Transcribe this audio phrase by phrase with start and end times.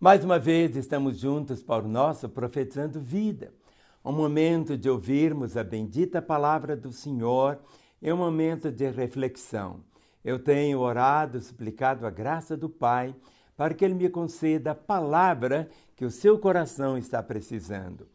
[0.00, 3.52] Mais uma vez estamos juntos para o nosso Profetizando Vida.
[4.04, 7.58] Um momento de ouvirmos a bendita palavra do Senhor
[8.00, 9.80] é um momento de reflexão.
[10.24, 13.12] Eu tenho orado, suplicado a graça do Pai
[13.56, 18.06] para que Ele me conceda a palavra que o seu coração está precisando.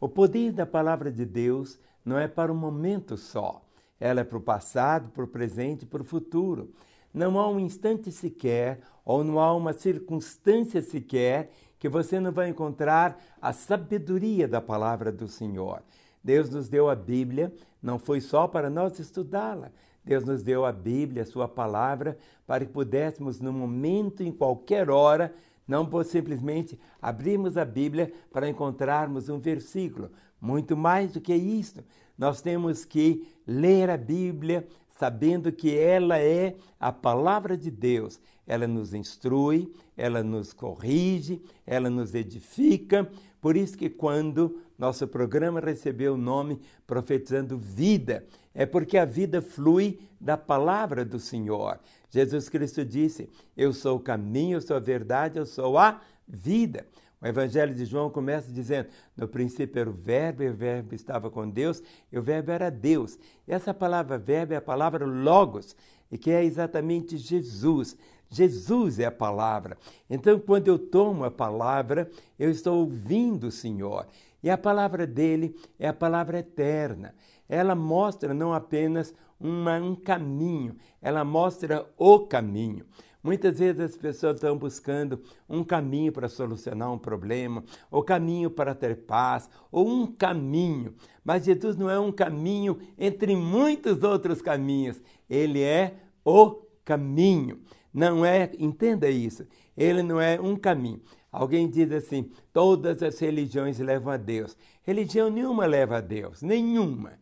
[0.00, 3.62] O poder da palavra de Deus não é para um momento só.
[4.00, 6.72] Ela é para o passado, para o presente e para o futuro.
[7.16, 12.50] Não há um instante sequer, ou não há uma circunstância sequer, que você não vai
[12.50, 15.82] encontrar a sabedoria da palavra do Senhor.
[16.22, 19.70] Deus nos deu a Bíblia, não foi só para nós estudá-la.
[20.04, 24.90] Deus nos deu a Bíblia, a Sua palavra, para que pudéssemos, no momento, em qualquer
[24.90, 25.34] hora,
[25.66, 30.10] não simplesmente abrirmos a Bíblia para encontrarmos um versículo.
[30.38, 31.82] Muito mais do que isso,
[32.18, 38.20] nós temos que ler a Bíblia, sabendo que ela é a palavra de Deus.
[38.46, 43.08] Ela nos instrui, ela nos corrige, ela nos edifica.
[43.40, 49.42] Por isso que quando nosso programa recebeu o nome Profetizando Vida, é porque a vida
[49.42, 51.78] flui da palavra do Senhor.
[52.08, 56.86] Jesus Cristo disse: Eu sou o caminho, eu sou a verdade, eu sou a vida.
[57.20, 61.30] O Evangelho de João começa dizendo: No princípio era o Verbo, e o Verbo estava
[61.30, 63.18] com Deus, e o Verbo era Deus.
[63.48, 65.74] E essa palavra Verbo é a palavra Logos,
[66.10, 67.96] e que é exatamente Jesus.
[68.28, 69.78] Jesus é a palavra.
[70.10, 74.06] Então, quando eu tomo a palavra, eu estou ouvindo o Senhor.
[74.42, 77.14] E a palavra dele é a palavra eterna.
[77.48, 82.84] Ela mostra não apenas uma, um caminho, ela mostra o caminho.
[83.26, 88.72] Muitas vezes as pessoas estão buscando um caminho para solucionar um problema, ou caminho para
[88.72, 90.94] ter paz, ou um caminho.
[91.24, 95.02] Mas Jesus não é um caminho entre muitos outros caminhos.
[95.28, 97.58] Ele é o caminho.
[97.92, 99.44] Não é, entenda isso.
[99.76, 101.02] Ele não é um caminho.
[101.32, 104.56] Alguém diz assim: todas as religiões levam a Deus.
[104.84, 107.14] Religião nenhuma leva a Deus, nenhuma,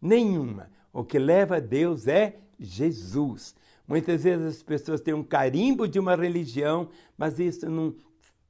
[0.00, 0.68] nenhuma.
[0.92, 3.54] O que leva a Deus é Jesus.
[3.86, 7.94] Muitas vezes as pessoas têm um carimbo de uma religião, mas isso não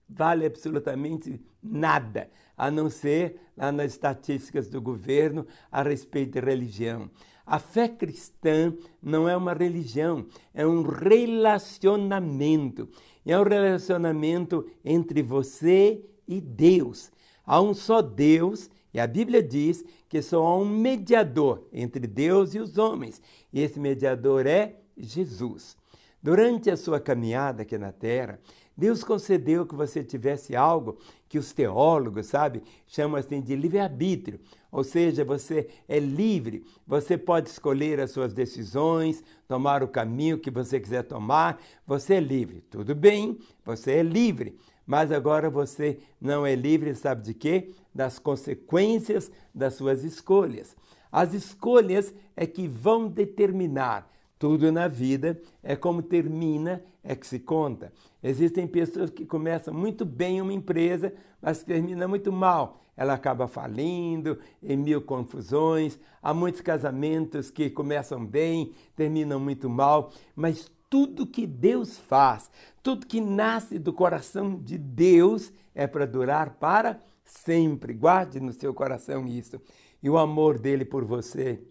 [0.08, 7.10] vale absolutamente nada, a não ser lá nas estatísticas do governo a respeito de religião.
[7.44, 8.72] A fé cristã
[9.02, 12.88] não é uma religião, é um relacionamento.
[13.24, 17.10] É um relacionamento entre você e Deus.
[17.44, 22.54] Há um só Deus, e a Bíblia diz que só há um mediador entre Deus
[22.54, 23.20] e os homens.
[23.52, 25.76] E esse mediador é Jesus.
[26.22, 28.38] Durante a sua caminhada aqui na Terra,
[28.76, 30.98] Deus concedeu que você tivesse algo
[31.28, 34.40] que os teólogos, sabe, chamam assim de livre-arbítrio.
[34.70, 40.50] Ou seja, você é livre, você pode escolher as suas decisões, tomar o caminho que
[40.50, 42.62] você quiser tomar, você é livre.
[42.70, 47.70] Tudo bem, você é livre, mas agora você não é livre, sabe de quê?
[47.94, 50.74] Das consequências das suas escolhas.
[51.10, 54.10] As escolhas é que vão determinar
[54.42, 57.92] tudo na vida é como termina, é que se conta.
[58.20, 62.82] Existem pessoas que começam muito bem uma empresa, mas termina muito mal.
[62.96, 65.96] Ela acaba falindo, em mil confusões.
[66.20, 72.50] Há muitos casamentos que começam bem, terminam muito mal, mas tudo que Deus faz,
[72.82, 77.94] tudo que nasce do coração de Deus é para durar para sempre.
[77.94, 79.62] Guarde no seu coração isso.
[80.02, 81.62] E o amor dele por você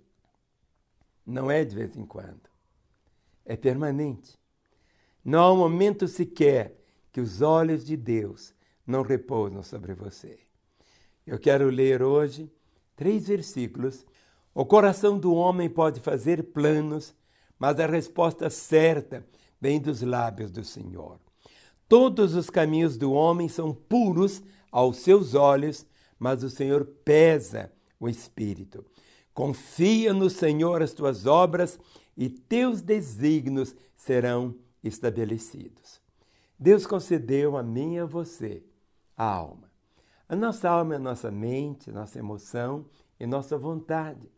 [1.27, 2.50] não é de vez em quando
[3.45, 4.37] é permanente.
[5.23, 6.75] Não há um momento sequer
[7.11, 8.53] que os olhos de Deus
[8.85, 10.39] não repousam sobre você.
[11.25, 12.51] Eu quero ler hoje
[12.95, 14.05] três versículos.
[14.53, 17.15] O coração do homem pode fazer planos,
[17.57, 19.25] mas a resposta certa
[19.59, 21.19] vem dos lábios do Senhor.
[21.87, 24.41] Todos os caminhos do homem são puros
[24.71, 25.85] aos seus olhos,
[26.17, 28.85] mas o Senhor pesa o espírito.
[29.33, 31.79] Confia no Senhor as tuas obras
[32.15, 36.01] e teus desígnios serão estabelecidos.
[36.57, 38.63] Deus concedeu a mim e a você
[39.17, 39.71] a alma.
[40.27, 42.85] A nossa alma é nossa mente, nossa emoção
[43.19, 44.31] e nossa vontade.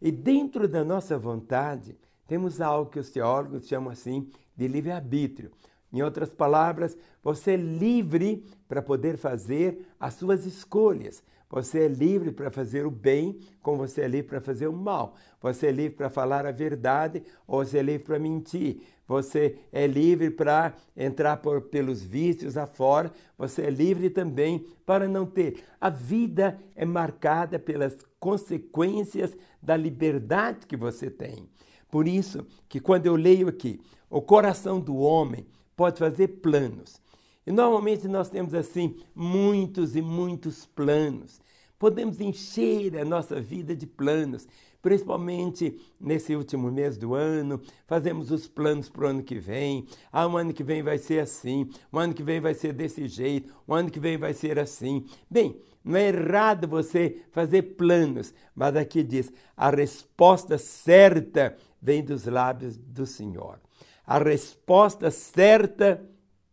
[0.00, 1.96] E dentro da nossa vontade,
[2.26, 5.52] temos algo que os teólogos chamam assim de livre-arbítrio.
[5.92, 11.22] Em outras palavras, você é livre para poder fazer as suas escolhas.
[11.48, 15.14] Você é livre para fazer o bem, como você é livre para fazer o mal.
[15.40, 18.82] Você é livre para falar a verdade ou você é livre para mentir.
[19.06, 23.12] Você é livre para entrar por, pelos vícios afora.
[23.38, 25.62] Você é livre também para não ter.
[25.80, 31.48] A vida é marcada pelas consequências da liberdade que você tem.
[31.88, 35.46] Por isso que quando eu leio aqui, o coração do homem
[35.76, 37.00] pode fazer planos.
[37.46, 41.40] E normalmente nós temos assim muitos e muitos planos.
[41.78, 44.48] Podemos encher a nossa vida de planos,
[44.82, 47.60] principalmente nesse último mês do ano.
[47.86, 49.86] Fazemos os planos para o ano que vem.
[50.10, 53.06] Ah, o ano que vem vai ser assim, o ano que vem vai ser desse
[53.06, 55.04] jeito, o ano que vem vai ser assim.
[55.30, 62.24] Bem, não é errado você fazer planos, mas aqui diz: a resposta certa vem dos
[62.24, 63.60] lábios do Senhor.
[64.04, 66.02] A resposta certa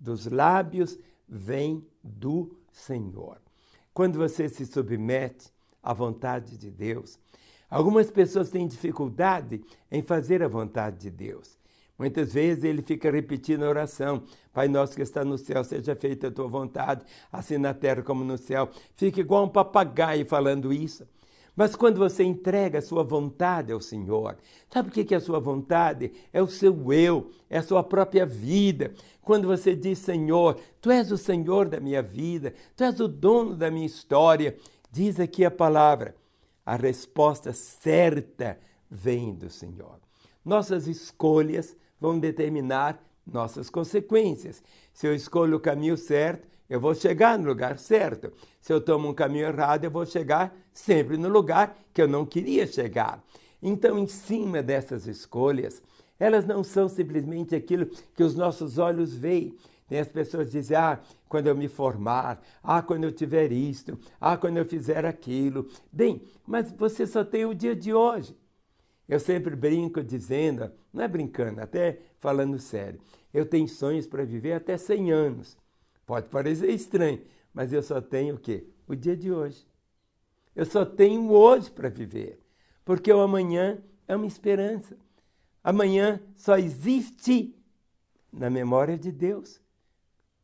[0.03, 3.37] dos lábios vem do Senhor.
[3.93, 5.49] Quando você se submete
[5.81, 7.17] à vontade de Deus,
[7.69, 11.57] algumas pessoas têm dificuldade em fazer a vontade de Deus.
[11.97, 16.27] Muitas vezes ele fica repetindo a oração: Pai nosso que está no céu, seja feita
[16.27, 18.69] a tua vontade, assim na terra como no céu.
[18.95, 21.07] Fica igual um papagaio falando isso.
[21.55, 24.37] Mas quando você entrega a sua vontade ao Senhor,
[24.71, 26.11] sabe o que é a sua vontade?
[26.31, 28.93] É o seu eu, é a sua própria vida.
[29.21, 33.55] Quando você diz, Senhor, Tu és o Senhor da minha vida, Tu és o dono
[33.55, 34.57] da minha história,
[34.91, 36.15] diz aqui a palavra,
[36.65, 38.57] a resposta certa
[38.89, 39.99] vem do Senhor.
[40.43, 44.63] Nossas escolhas vão determinar nossas consequências.
[44.91, 48.33] Se eu escolho o caminho certo, eu vou chegar no lugar certo.
[48.59, 52.25] Se eu tomo um caminho errado, eu vou chegar sempre no lugar que eu não
[52.25, 53.23] queria chegar.
[53.61, 55.83] Então, em cima dessas escolhas,
[56.19, 57.85] elas não são simplesmente aquilo
[58.15, 59.55] que os nossos olhos veem.
[59.87, 60.99] Tem as pessoas dizem, ah,
[61.29, 65.67] quando eu me formar, ah, quando eu tiver isto, ah, quando eu fizer aquilo.
[65.91, 68.35] Bem, mas você só tem o dia de hoje.
[69.07, 72.99] Eu sempre brinco dizendo, não é brincando, até falando sério,
[73.31, 75.62] eu tenho sonhos para viver até 100 anos.
[76.05, 77.21] Pode parecer estranho,
[77.53, 78.67] mas eu só tenho o quê?
[78.87, 79.65] O dia de hoje.
[80.55, 82.39] Eu só tenho hoje para viver,
[82.85, 84.97] porque o amanhã é uma esperança.
[85.63, 87.55] Amanhã só existe
[88.31, 89.61] na memória de Deus.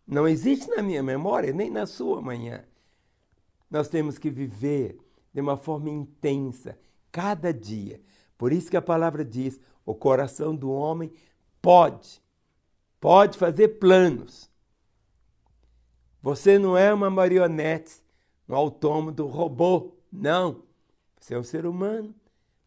[0.08, 2.64] Não existe na minha memória, nem na sua amanhã.
[3.70, 4.98] Nós temos que viver
[5.34, 6.80] de uma forma intensa,
[7.12, 8.02] cada dia.
[8.38, 11.12] Por isso que a palavra diz: o coração do homem
[11.62, 12.22] pode,
[13.00, 14.49] pode fazer planos,
[16.30, 18.04] você não é uma marionete,
[18.48, 19.94] um autômato, um robô.
[20.12, 20.62] Não.
[21.20, 22.14] Você é um ser humano,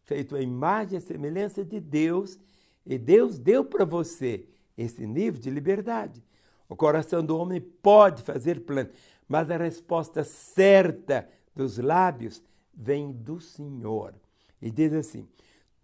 [0.02, 2.40] feito à imagem e semelhança de Deus,
[2.84, 4.44] e Deus deu para você
[4.76, 6.20] esse nível de liberdade.
[6.68, 8.90] O coração do homem pode fazer plano,
[9.28, 12.42] mas a resposta certa dos lábios
[12.74, 14.12] vem do Senhor.
[14.60, 15.28] E diz assim: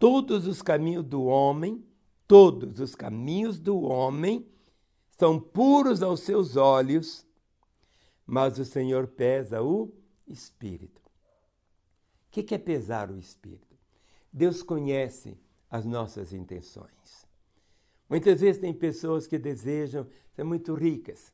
[0.01, 1.85] todos os caminhos do homem,
[2.27, 4.45] todos os caminhos do homem
[5.17, 7.28] são puros aos seus olhos,
[8.29, 9.91] mas o Senhor pesa o
[10.27, 11.01] espírito.
[12.27, 13.75] O que é pesar o espírito?
[14.31, 15.41] Deus conhece
[15.71, 17.27] as nossas intenções.
[18.07, 21.33] Muitas vezes tem pessoas que desejam ser muito ricas,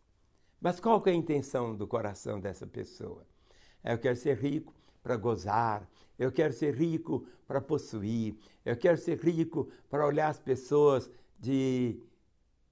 [0.61, 3.27] mas qual é a intenção do coração dessa pessoa?
[3.83, 9.19] Eu quero ser rico para gozar, eu quero ser rico para possuir, eu quero ser
[9.19, 11.11] rico para olhar as pessoas
[11.41, 12.01] de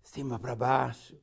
[0.00, 1.16] cima para baixo,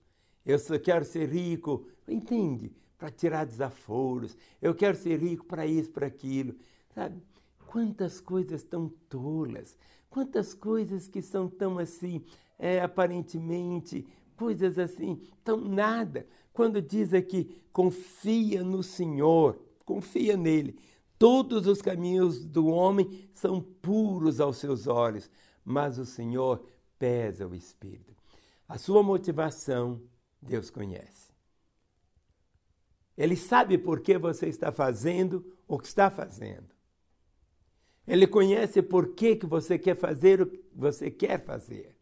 [0.46, 2.74] eu só quero ser rico, entende?
[3.00, 6.54] Para tirar desaforos, eu quero ser rico para isso, para aquilo.
[6.94, 7.24] Sabe?
[7.66, 9.78] Quantas coisas tão tolas,
[10.10, 12.22] quantas coisas que são tão assim,
[12.58, 16.28] é, aparentemente, coisas assim, tão nada.
[16.52, 20.78] Quando diz aqui, confia no Senhor, confia nele.
[21.18, 25.30] Todos os caminhos do homem são puros aos seus olhos,
[25.64, 26.66] mas o Senhor
[26.98, 28.14] pesa o espírito.
[28.68, 30.02] A sua motivação,
[30.42, 31.29] Deus conhece.
[33.20, 36.70] Ele sabe por que você está fazendo o que está fazendo.
[38.08, 41.98] Ele conhece por que, que você quer fazer o que você quer fazer.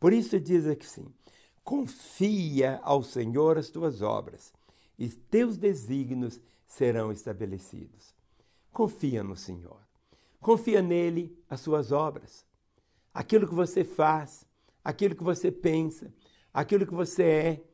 [0.00, 1.12] Por isso diz aqui sim:
[1.62, 4.50] confia ao Senhor as tuas obras,
[4.98, 8.14] e teus desígnios serão estabelecidos.
[8.72, 9.86] Confia no Senhor.
[10.40, 12.46] Confia nele as suas obras.
[13.12, 14.46] Aquilo que você faz,
[14.82, 16.10] aquilo que você pensa,
[16.50, 17.64] aquilo que você é.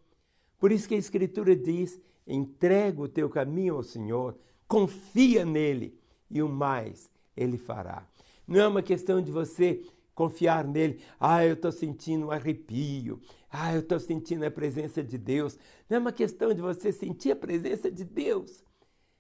[0.59, 5.99] Por isso que a Escritura diz entrega o teu caminho ao Senhor, confia nele
[6.31, 8.07] e o mais ele fará.
[8.47, 9.83] Não é uma questão de você
[10.15, 11.01] confiar nele.
[11.21, 13.21] Ah, eu estou sentindo um arrepio.
[13.51, 15.59] Ah, eu estou sentindo a presença de Deus.
[15.89, 18.65] Não é uma questão de você sentir a presença de Deus.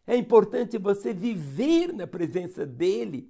[0.06, 3.28] É importante você viver na presença dele,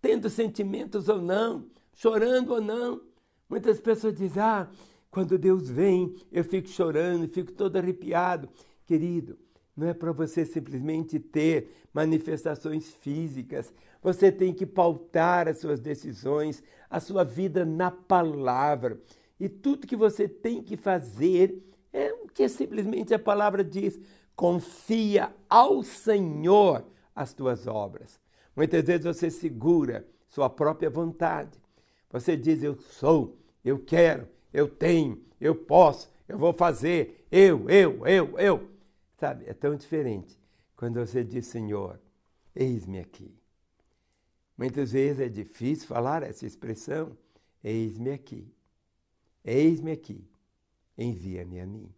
[0.00, 3.00] tendo sentimentos ou não, chorando ou não.
[3.48, 4.68] Muitas pessoas dizem: Ah,
[5.10, 8.48] quando Deus vem, eu fico chorando, fico todo arrepiado.
[8.88, 9.38] Querido,
[9.76, 13.70] não é para você simplesmente ter manifestações físicas.
[14.02, 18.98] Você tem que pautar as suas decisões, a sua vida na palavra.
[19.38, 24.00] E tudo que você tem que fazer É o que simplesmente a palavra diz:
[24.34, 28.18] confia ao Senhor as tuas obras.
[28.56, 31.60] Muitas vezes você segura sua própria vontade.
[32.10, 38.06] Você diz: Eu sou, eu quero, eu tenho, eu posso, eu vou fazer, eu, eu,
[38.06, 38.77] eu, eu.
[39.18, 40.38] Sabe, é tão diferente
[40.76, 42.00] quando você diz: Senhor,
[42.54, 43.36] eis-me aqui.
[44.56, 47.16] Muitas vezes é difícil falar essa expressão:
[47.62, 48.52] eis-me aqui.
[49.44, 50.24] Eis-me aqui.
[50.96, 51.92] Envia-me a mim.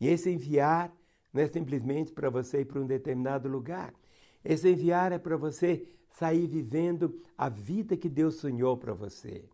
[0.00, 0.92] E esse enviar
[1.32, 3.94] não é simplesmente para você ir para um determinado lugar.
[4.44, 9.44] Esse enviar é para você sair vivendo a vida que Deus sonhou para você.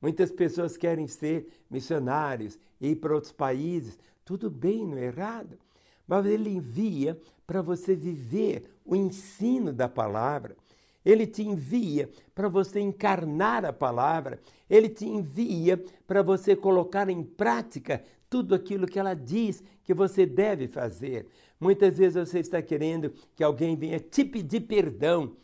[0.00, 3.98] Muitas pessoas querem ser missionários, ir para outros países.
[4.24, 5.58] Tudo bem, não é errado.
[6.08, 10.56] Mas ele envia para você viver o ensino da palavra.
[11.04, 14.40] Ele te envia para você encarnar a palavra.
[14.68, 20.26] Ele te envia para você colocar em prática tudo aquilo que ela diz que você
[20.26, 21.26] deve fazer.
[21.60, 25.36] Muitas vezes você está querendo que alguém venha te pedir perdão,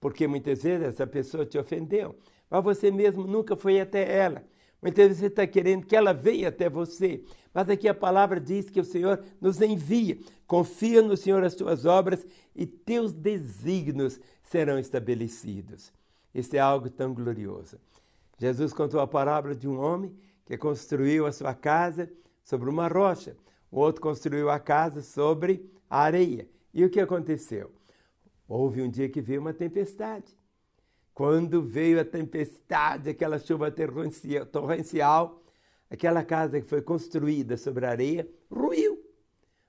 [0.00, 2.16] porque muitas vezes essa pessoa te ofendeu,
[2.48, 4.44] mas você mesmo nunca foi até ela.
[4.82, 7.22] Muitas vezes você está querendo que ela venha até você,
[7.52, 10.18] mas aqui a palavra diz que o Senhor nos envia.
[10.46, 15.92] Confia no Senhor as tuas obras e teus desígnios serão estabelecidos.
[16.34, 17.78] Isso é algo tão glorioso.
[18.38, 22.10] Jesus contou a parábola de um homem que construiu a sua casa
[22.42, 23.36] sobre uma rocha.
[23.70, 26.48] O outro construiu a casa sobre a areia.
[26.72, 27.70] E o que aconteceu?
[28.48, 30.39] Houve um dia que veio uma tempestade.
[31.20, 35.42] Quando veio a tempestade, aquela chuva torrencial,
[35.90, 38.98] aquela casa que foi construída sobre areia ruiu.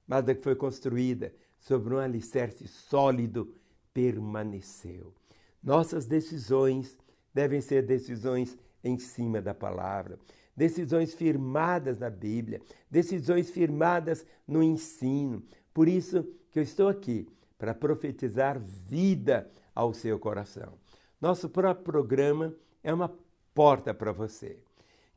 [0.07, 3.53] Mas a que foi construída sobre um alicerce sólido
[3.93, 5.13] permaneceu.
[5.61, 6.97] Nossas decisões
[7.33, 10.17] devem ser decisões em cima da palavra
[10.55, 15.43] decisões firmadas na Bíblia, decisões firmadas no ensino.
[15.73, 17.27] Por isso que eu estou aqui
[17.57, 20.80] para profetizar vida ao seu coração.
[21.21, 23.15] Nosso próprio programa é uma
[23.53, 24.57] porta para você.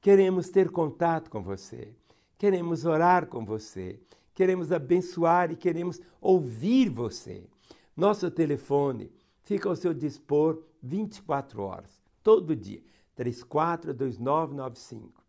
[0.01, 1.97] Queremos ter contato com você,
[2.37, 3.99] queremos orar com você,
[4.35, 7.49] queremos abençoar e queremos ouvir você.
[7.97, 9.11] Nosso telefone
[9.45, 12.83] fica ao seu dispor 24 horas, todo dia.
[13.17, 15.25] 342995.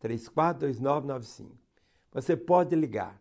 [0.00, 1.56] 342995.
[2.10, 3.20] Você pode ligar.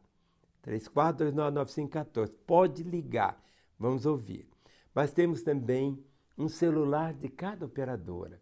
[0.65, 2.37] 34299514.
[2.47, 3.43] Pode ligar.
[3.77, 4.47] Vamos ouvir.
[4.95, 6.01] Mas temos também
[6.41, 8.39] um celular de cada operadora,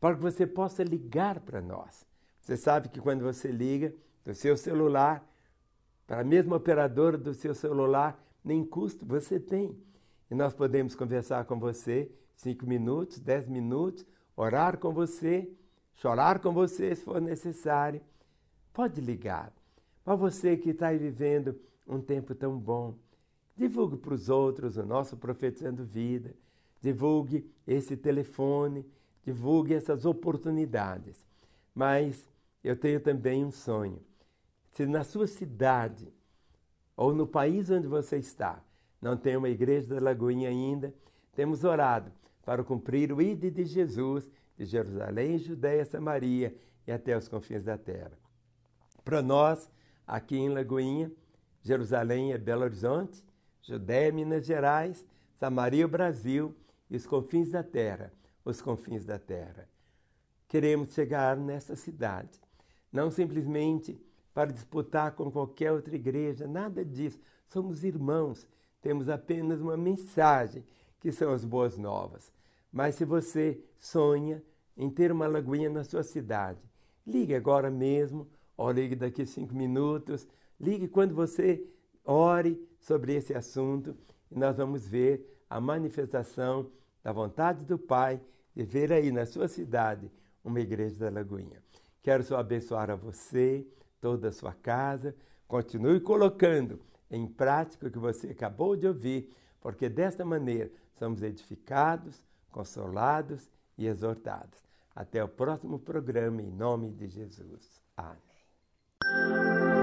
[0.00, 2.06] para que você possa ligar para nós.
[2.40, 5.26] Você sabe que quando você liga do seu celular
[6.06, 9.76] para a mesma operadora do seu celular, nem custo você tem.
[10.30, 14.04] E nós podemos conversar com você cinco minutos, dez minutos,
[14.36, 15.50] orar com você
[15.94, 18.00] chorar com você se for necessário.
[18.72, 19.52] Pode ligar.
[20.04, 22.98] Mas você que está vivendo um tempo tão bom,
[23.56, 26.34] divulgue para os outros o nosso Profetizando Vida,
[26.84, 28.86] divulgue esse telefone,
[29.22, 31.24] divulgue essas oportunidades.
[31.74, 32.28] Mas
[32.62, 34.02] eu tenho também um sonho.
[34.68, 36.12] Se na sua cidade
[36.94, 38.62] ou no país onde você está
[39.00, 40.94] não tem uma igreja da Lagoinha ainda,
[41.34, 42.12] temos orado
[42.44, 46.54] para cumprir o ID de Jesus de Jerusalém, Judéia, Samaria
[46.86, 48.12] e até os confins da terra.
[49.02, 49.70] Para nós,
[50.06, 51.10] aqui em Lagoinha,
[51.62, 53.24] Jerusalém é Belo Horizonte,
[53.62, 56.54] Judéia, Minas Gerais, Samaria, Brasil
[56.90, 58.12] e os confins da terra,
[58.44, 59.68] os confins da terra.
[60.48, 62.40] Queremos chegar nessa cidade,
[62.92, 64.00] não simplesmente
[64.32, 67.20] para disputar com qualquer outra igreja, nada disso.
[67.48, 68.46] Somos irmãos,
[68.82, 70.64] temos apenas uma mensagem,
[71.00, 72.32] que são as boas novas.
[72.72, 74.42] Mas se você sonha
[74.76, 76.60] em ter uma lagoinha na sua cidade,
[77.06, 80.26] ligue agora mesmo, ou ligue daqui a cinco minutos,
[80.58, 81.66] ligue quando você
[82.04, 83.96] ore sobre esse assunto
[84.30, 86.68] e nós vamos ver a manifestação
[87.00, 88.20] da vontade do Pai
[88.56, 90.10] de ver aí na sua cidade
[90.42, 91.62] uma igreja da Lagoinha.
[92.02, 93.64] Quero só abençoar a você,
[94.00, 95.14] toda a sua casa.
[95.46, 102.20] Continue colocando em prática o que você acabou de ouvir, porque desta maneira somos edificados,
[102.50, 104.58] consolados e exortados.
[104.92, 107.80] Até o próximo programa, em nome de Jesus.
[107.96, 109.73] Amém.